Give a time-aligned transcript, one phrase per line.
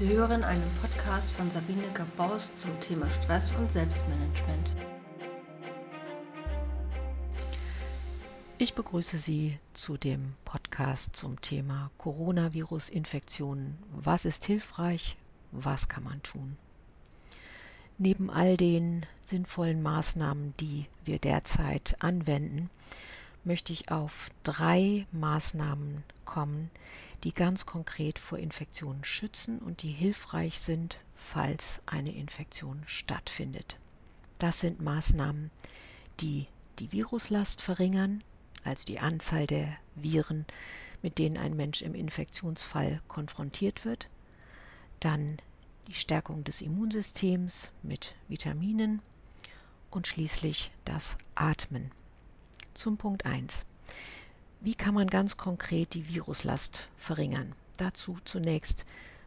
[0.00, 4.74] Sie hören einen Podcast von Sabine Gabaus zum Thema Stress und Selbstmanagement.
[8.56, 13.76] Ich begrüße Sie zu dem Podcast zum Thema Coronavirus-Infektionen.
[13.92, 15.18] Was ist hilfreich?
[15.52, 16.56] Was kann man tun?
[17.98, 22.70] Neben all den sinnvollen Maßnahmen, die wir derzeit anwenden,
[23.44, 26.70] möchte ich auf drei Maßnahmen kommen,
[27.24, 33.78] die ganz konkret vor Infektionen schützen und die hilfreich sind, falls eine Infektion stattfindet.
[34.38, 35.50] Das sind Maßnahmen,
[36.20, 36.46] die
[36.78, 38.22] die Viruslast verringern,
[38.64, 40.46] also die Anzahl der Viren,
[41.02, 44.08] mit denen ein Mensch im Infektionsfall konfrontiert wird,
[45.00, 45.38] dann
[45.88, 49.02] die Stärkung des Immunsystems mit Vitaminen
[49.90, 51.90] und schließlich das Atmen.
[52.74, 53.66] Zum Punkt 1.
[54.62, 57.54] Wie kann man ganz konkret die Viruslast verringern?
[57.78, 58.84] Dazu zunächst.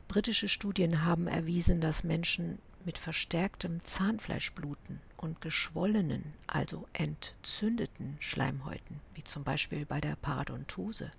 [0.08, 9.24] Britische Studien haben erwiesen, dass Menschen mit verstärktem Zahnfleischbluten und geschwollenen, also entzündeten Schleimhäuten, wie
[9.24, 11.10] zum Beispiel bei der Parodontose,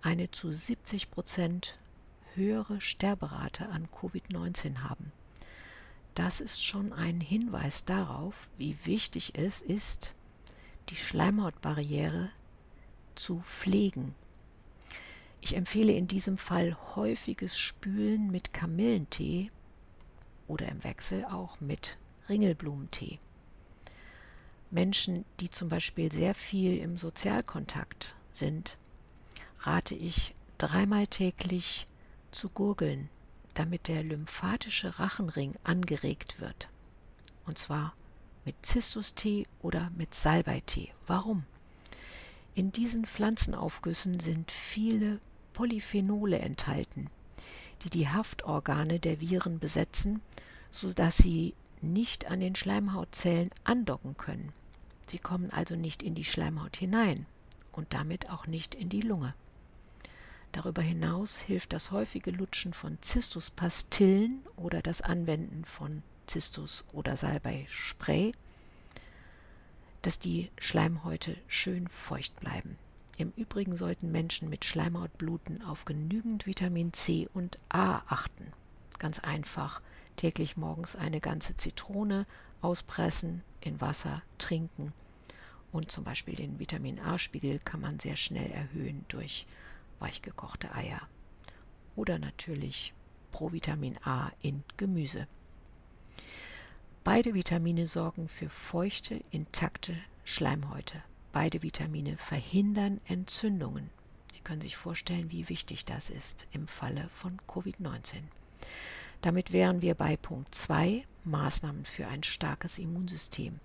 [0.00, 1.76] eine zu 70 Prozent
[2.36, 5.12] höhere Sterberate an Covid-19 haben.
[6.14, 10.14] Das ist schon ein Hinweis darauf, wie wichtig es ist,
[10.88, 12.30] die Schleimhautbarriere
[13.16, 14.14] zu pflegen.
[15.40, 19.50] Ich empfehle in diesem Fall häufiges Spülen mit Kamillentee
[20.48, 23.18] oder im Wechsel auch mit Ringelblumentee.
[24.70, 28.76] Menschen, die zum Beispiel sehr viel im Sozialkontakt sind,
[29.60, 31.86] rate ich dreimal täglich
[32.32, 33.08] zu gurgeln,
[33.54, 36.68] damit der lymphatische Rachenring angeregt wird.
[37.46, 37.94] Und zwar
[38.44, 40.92] mit Zistustee oder mit Salbeitee.
[41.06, 41.44] Warum?
[42.56, 45.20] In diesen Pflanzenaufgüssen sind viele
[45.52, 47.10] Polyphenole enthalten,
[47.82, 50.22] die die Haftorgane der Viren besetzen,
[50.70, 54.54] sodass sie nicht an den Schleimhautzellen andocken können.
[55.06, 57.26] Sie kommen also nicht in die Schleimhaut hinein
[57.72, 59.34] und damit auch nicht in die Lunge.
[60.52, 68.32] Darüber hinaus hilft das häufige Lutschen von Zistuspastillen oder das Anwenden von Zistus- oder Salbei-Spray
[70.06, 72.78] dass die Schleimhäute schön feucht bleiben.
[73.16, 78.52] Im Übrigen sollten Menschen mit Schleimhautbluten auf genügend Vitamin C und A achten.
[79.00, 79.82] Ganz einfach
[80.14, 82.24] täglich morgens eine ganze Zitrone
[82.60, 84.92] auspressen, in Wasser trinken
[85.72, 89.44] und zum Beispiel den Vitamin A-Spiegel kann man sehr schnell erhöhen durch
[89.98, 91.00] weichgekochte Eier.
[91.96, 92.94] Oder natürlich
[93.32, 95.26] Provitamin A in Gemüse.
[97.06, 101.00] Beide Vitamine sorgen für feuchte, intakte Schleimhäute.
[101.30, 103.90] Beide Vitamine verhindern Entzündungen.
[104.32, 108.16] Sie können sich vorstellen, wie wichtig das ist im Falle von Covid-19.
[109.22, 113.60] Damit wären wir bei Punkt 2, Maßnahmen für ein starkes Immunsystem.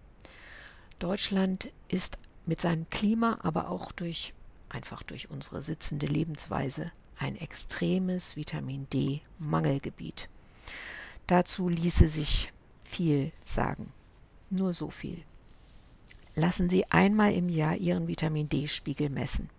[0.99, 4.35] Deutschland ist mit seinem Klima, aber auch durch
[4.69, 10.29] einfach durch unsere sitzende Lebensweise ein extremes Vitamin D Mangelgebiet.
[11.25, 12.53] Dazu ließe sich
[12.91, 13.91] viel sagen.
[14.49, 15.23] Nur so viel.
[16.35, 19.49] Lassen Sie einmal im Jahr Ihren Vitamin D-Spiegel messen.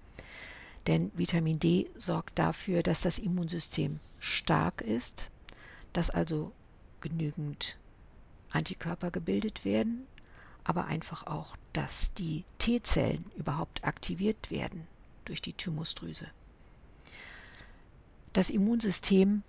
[0.87, 5.31] Denn Vitamin D sorgt dafür, dass das Immunsystem stark ist,
[5.93, 6.53] dass also
[7.01, 7.79] genügend
[8.51, 10.07] Antikörper gebildet werden,
[10.65, 14.87] aber einfach auch, dass die T-Zellen überhaupt aktiviert werden
[15.25, 16.27] durch die Thymusdrüse.
[18.33, 19.43] Das Immunsystem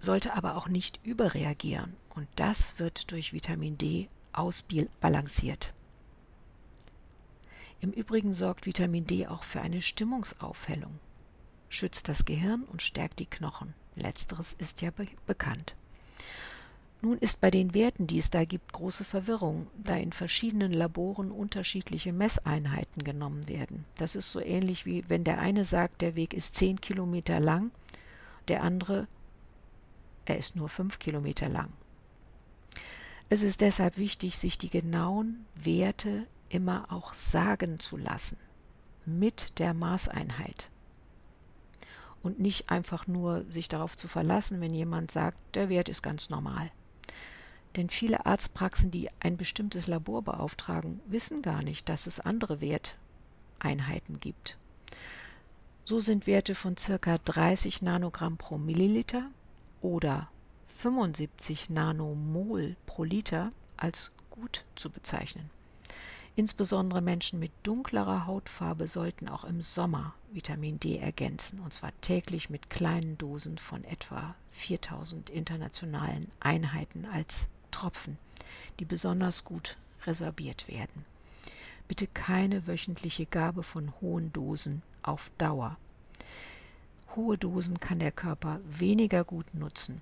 [0.00, 5.72] sollte aber auch nicht überreagieren und das wird durch Vitamin D ausbalanciert.
[7.80, 10.98] Im Übrigen sorgt Vitamin D auch für eine Stimmungsaufhellung,
[11.68, 13.74] schützt das Gehirn und stärkt die Knochen.
[13.96, 15.74] Letzteres ist ja be bekannt.
[17.00, 21.32] Nun ist bei den Werten, die es da gibt, große Verwirrung, da in verschiedenen Laboren
[21.32, 23.84] unterschiedliche Messeinheiten genommen werden.
[23.96, 27.72] Das ist so ähnlich wie wenn der eine sagt, der Weg ist 10 Kilometer lang,
[28.46, 29.08] der andere
[30.24, 31.72] er ist nur fünf Kilometer lang.
[33.32, 38.36] Es ist deshalb wichtig, sich die genauen Werte immer auch sagen zu lassen,
[39.06, 40.68] mit der Maßeinheit.
[42.22, 46.28] Und nicht einfach nur sich darauf zu verlassen, wenn jemand sagt, der Wert ist ganz
[46.28, 46.70] normal.
[47.74, 54.20] Denn viele Arztpraxen, die ein bestimmtes Labor beauftragen, wissen gar nicht, dass es andere Werteinheiten
[54.20, 54.58] gibt.
[55.86, 57.16] So sind Werte von ca.
[57.16, 59.30] 30 Nanogramm pro Milliliter
[59.80, 60.28] oder
[60.78, 65.50] 75 Nanomol pro Liter als gut zu bezeichnen.
[66.34, 72.48] Insbesondere Menschen mit dunklerer Hautfarbe sollten auch im Sommer Vitamin D ergänzen, und zwar täglich
[72.48, 78.16] mit kleinen Dosen von etwa 4000 internationalen Einheiten als Tropfen,
[78.80, 79.76] die besonders gut
[80.06, 81.04] resorbiert werden.
[81.86, 85.76] Bitte keine wöchentliche Gabe von hohen Dosen auf Dauer.
[87.14, 90.00] Hohe Dosen kann der Körper weniger gut nutzen.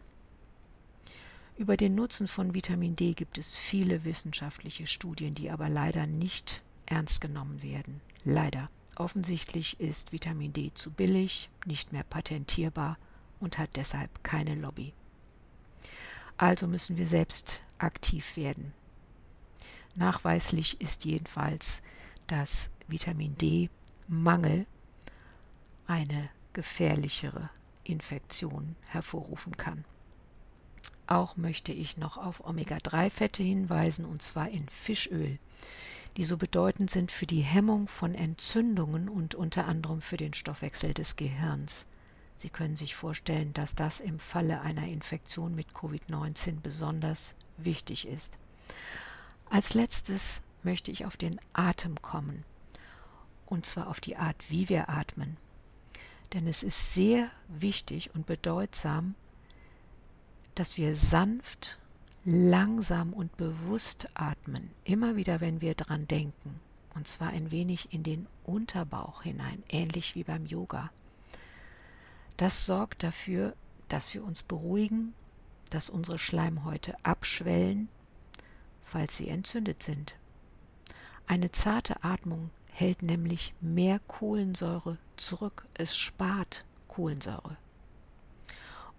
[1.61, 6.63] Über den Nutzen von Vitamin D gibt es viele wissenschaftliche Studien, die aber leider nicht
[6.87, 8.01] ernst genommen werden.
[8.25, 8.71] Leider.
[8.97, 12.97] Offensichtlich ist Vitamin D zu billig, nicht mehr patentierbar
[13.41, 14.95] und hat deshalb keine Lobby.
[16.39, 18.73] Also müssen wir selbst aktiv werden.
[19.95, 21.83] Nachweislich ist jedenfalls,
[22.27, 24.65] dass Vitamin D-Mangel
[25.87, 27.51] eine gefährlichere
[27.85, 29.85] Infektion hervorrufen kann.
[31.11, 35.41] Auch möchte ich noch auf Omega-3-Fette hinweisen, und zwar in Fischöl,
[36.17, 40.95] die so bedeutend sind für die Hemmung von Entzündungen und unter anderem für den Stoffwechsel
[40.95, 41.85] des Gehirns.
[42.39, 48.39] Sie können sich vorstellen, dass das im Falle einer Infektion mit Covid-19 besonders wichtig ist.
[49.51, 52.45] Als letztes möchte ich auf den Atem kommen,
[53.47, 55.37] und zwar auf die Art, wie wir atmen.
[56.35, 59.17] Denn es ist sehr wichtig und bedeutsam,
[60.55, 61.79] dass wir sanft,
[62.25, 66.61] langsam und bewusst atmen, immer wieder, wenn wir dran denken,
[66.95, 70.91] und zwar ein wenig in den Unterbauch hinein, ähnlich wie beim Yoga.
[72.37, 73.55] Das sorgt dafür,
[73.89, 75.15] dass wir uns beruhigen,
[75.71, 77.89] dass unsere Schleimhäute abschwellen,
[78.83, 80.15] falls sie entzündet sind.
[81.27, 87.57] Eine zarte Atmung hält nämlich mehr Kohlensäure zurück, es spart Kohlensäure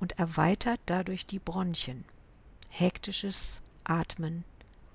[0.01, 2.03] und erweitert dadurch die Bronchien.
[2.69, 4.43] Hektisches Atmen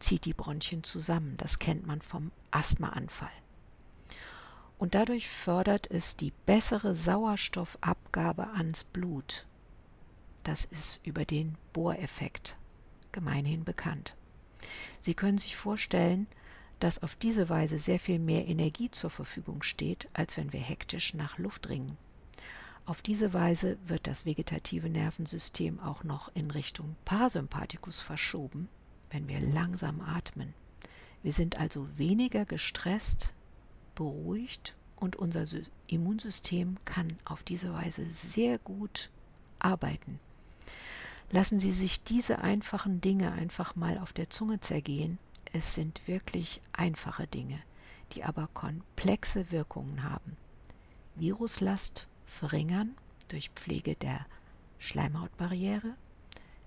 [0.01, 3.31] zieht die Bronchien zusammen, das kennt man vom Asthmaanfall.
[4.79, 9.47] Und dadurch fördert es die bessere Sauerstoffabgabe ans Blut.
[10.43, 12.57] Das ist über den Bohreffekt
[13.13, 14.15] gemeinhin bekannt.
[15.03, 16.27] Sie können sich vorstellen,
[16.81, 21.15] dass auf diese Weise sehr viel mehr Energie zur Verfügung steht, als wenn wir hektisch
[21.15, 21.97] nach Luft ringen.
[22.87, 28.69] Auf diese Weise wird das vegetative Nervensystem auch noch in Richtung Parasympathikus verschoben,
[29.11, 30.55] wenn wir langsam atmen.
[31.25, 33.33] Wir sind also weniger gestresst,
[33.97, 35.45] beruhigt und unser
[35.89, 39.11] Immunsystem kann auf diese Weise sehr gut
[39.59, 40.21] arbeiten.
[41.33, 45.19] Lassen Sie sich diese einfachen Dinge einfach mal auf der Zunge zergehen.
[45.53, 47.59] Es sind wirklich einfache Dinge,
[48.13, 50.37] die aber komplexe Wirkungen haben.
[51.17, 52.95] Viruslast verringern
[53.29, 54.27] durch Pflege der
[54.79, 55.95] Schleimhautbarriere,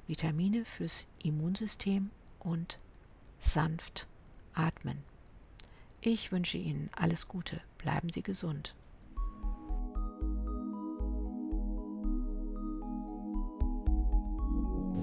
[0.08, 2.10] Vitamine fürs Immunsystem
[2.40, 2.80] und
[3.40, 4.08] sanft
[4.54, 4.98] atmen.
[6.02, 8.74] Ich wünsche Ihnen alles Gute, bleiben Sie gesund.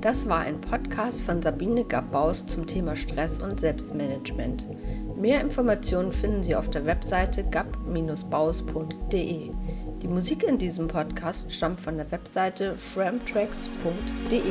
[0.00, 4.64] Das war ein Podcast von Sabine Gabbaus zum Thema Stress und Selbstmanagement.
[5.16, 7.90] Mehr Informationen finden Sie auf der Webseite gab-baus.de.
[10.02, 14.42] Die Musik in diesem Podcast stammt von der Webseite framtracks.de.